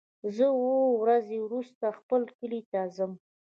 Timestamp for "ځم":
2.95-3.11